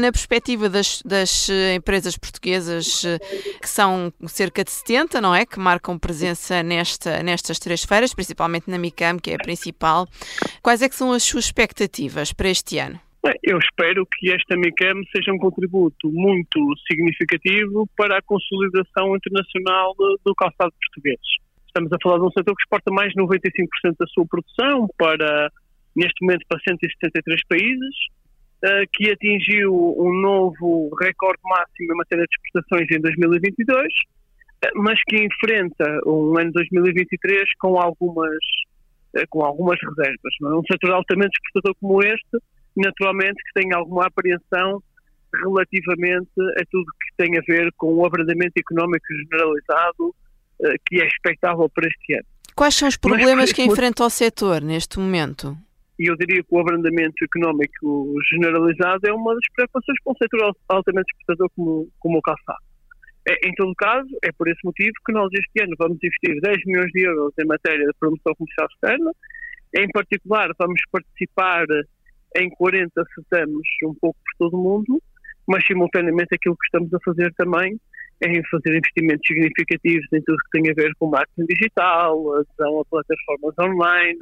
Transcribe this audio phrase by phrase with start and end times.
[0.00, 3.16] Na perspectiva das, das, eh, empresas portuguesas, eh,
[3.62, 5.46] que são cerca de 70, não é?
[5.46, 10.08] Que marcam presença nesta, nestas três feiras, principalmente na MICAM, que é a principal,
[10.60, 12.98] quais é que são as suas expectativas para este ano?
[13.40, 16.58] Eu espero que esta MICAM seja um contributo muito
[16.90, 19.94] significativo para a consolidação internacional
[20.26, 21.20] do calçado português.
[21.68, 25.52] Estamos a falar de um setor que exporta mais de 95% da sua produção para,
[25.94, 27.94] neste momento, para 173 países
[28.92, 33.86] que atingiu um novo recorde máximo em matéria de exportações em 2022,
[34.62, 38.38] eh, mas que enfrenta um ano 2023 com algumas,
[39.16, 40.34] eh, com algumas reservas.
[40.42, 40.46] É?
[40.46, 42.38] Um setor altamente exportador como este,
[42.76, 44.82] naturalmente que tem alguma apreensão
[45.42, 50.14] relativamente a tudo que tem a ver com o abrandamento económico generalizado
[50.86, 52.26] que é expectável para este ano.
[52.54, 55.56] Quais são os problemas mas, que enfrenta o setor neste momento?
[55.98, 60.56] E eu diria que o abrandamento económico generalizado é uma das preocupações para um setor
[60.68, 62.64] altamente exportador como, como o calçado.
[63.26, 66.58] É, em todo caso, é por esse motivo que nós este ano vamos investir 10
[66.66, 69.12] milhões de euros em matéria de promoção comercial externa.
[69.76, 71.64] Em particular, vamos participar
[72.36, 75.02] em 40 certames um pouco por todo o mundo,
[75.46, 77.78] mas simultaneamente aquilo que estamos a fazer também
[78.20, 82.84] é fazer investimentos significativos em tudo que tem a ver com marketing digital, adesão a
[82.84, 84.18] plataformas online,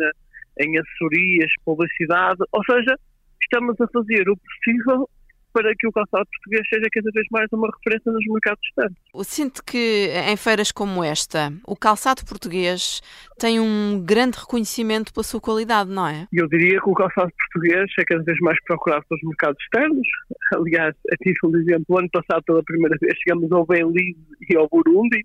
[0.58, 2.96] em assessorias, publicidade, ou seja,
[3.42, 5.08] estamos a fazer o possível
[5.52, 8.98] para que o calçado português seja cada vez mais uma referência nos mercados externos.
[9.24, 13.00] Sinto que em feiras como esta, o calçado português
[13.38, 16.26] tem um grande reconhecimento pela sua qualidade, não é?
[16.32, 20.08] Eu diria que o calçado português é cada vez mais procurado pelos mercados externos.
[20.54, 24.16] Aliás, a título de exemplo, ano passado, pela primeira vez, chegamos ao Belize
[24.48, 25.24] e ao Burundi.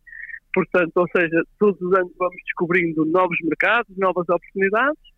[0.53, 5.16] Portanto, ou seja, todos os anos vamos descobrindo novos mercados, novas oportunidades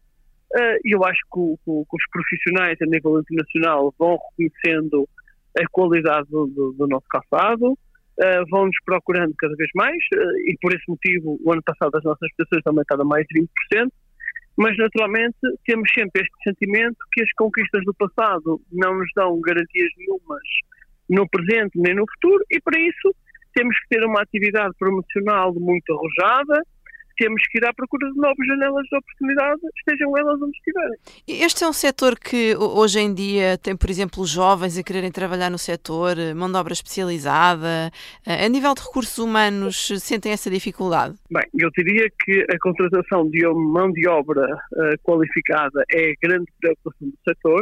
[0.56, 5.08] Uh, eu acho que, que, que, os profissionais a nível internacional vão reconhecendo
[5.58, 10.58] a qualidade do, do, do nosso calçado, uh, vão-nos procurando cada vez mais uh, e
[10.60, 13.92] por esse motivo o ano passado as nossas prestações aumentaram mais de 20%,
[14.58, 19.90] mas naturalmente temos sempre este sentimento que as conquistas do passado não nos dão garantias
[19.98, 20.44] nenhumas
[21.10, 23.16] no presente nem no futuro e para isso
[23.54, 26.62] temos que ter uma atividade promocional muito arrojada,
[27.20, 30.98] temos que ir à procura de novas janelas de oportunidade, estejam elas onde estiverem.
[31.28, 35.50] Este é um setor que hoje em dia tem, por exemplo, jovens a quererem trabalhar
[35.50, 37.92] no setor, mão de obra especializada.
[38.26, 41.16] A nível de recursos humanos, sentem essa dificuldade?
[41.30, 46.46] Bem, eu diria que a contratação de mão de obra uh, qualificada é a grande
[46.62, 47.62] preocupação do setor.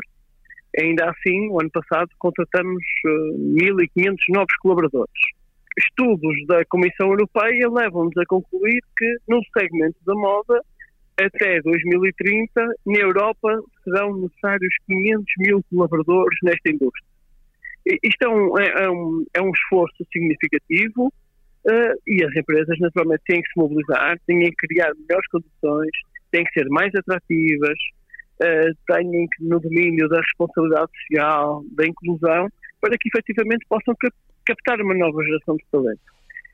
[0.79, 5.37] Ainda assim, o ano passado contratamos uh, eh, 1.500 novos colaboradores
[5.77, 10.61] estudos da Comissão Europeia levam-nos a concluir que no segmento da moda,
[11.19, 12.49] até 2030,
[12.85, 17.07] na Europa serão necessários 500 mil colaboradores nesta indústria.
[18.03, 23.23] Isto é um, é, é um, é um esforço significativo uh, e as empresas naturalmente
[23.25, 25.91] têm que se mobilizar, têm que criar melhores condições,
[26.31, 27.77] têm que ser mais atrativas,
[28.41, 32.49] uh, têm que, no domínio da responsabilidade social, da inclusão,
[32.81, 33.95] para que efetivamente possam
[34.47, 35.99] captar uma nova geração de talento.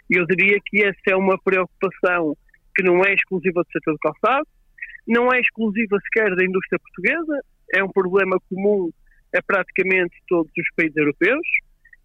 [0.09, 2.35] E eu diria que essa é uma preocupação
[2.75, 4.47] que não é exclusiva do setor do calçado,
[5.07, 7.39] não é exclusiva sequer da indústria portuguesa,
[7.75, 8.89] é um problema comum
[9.35, 11.45] a praticamente todos os países europeus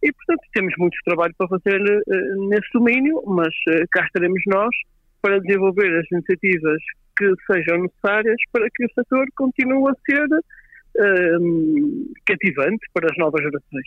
[0.02, 4.74] e, portanto, temos muito trabalho para fazer uh, nesse domínio, mas uh, cá estaremos nós
[5.20, 6.80] para desenvolver as iniciativas
[7.16, 13.42] que sejam necessárias para que o setor continue a ser uh, cativante para as novas
[13.42, 13.86] gerações.